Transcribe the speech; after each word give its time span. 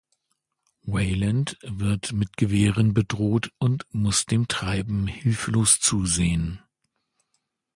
Wayland 0.83 1.59
wird 1.61 2.11
mit 2.11 2.35
Gewehren 2.35 2.95
bedroht 2.95 3.51
und 3.59 3.85
muss 3.93 4.25
dem 4.25 4.47
Treiben 4.47 5.05
hilflos 5.05 5.79
zusehen. 5.79 6.59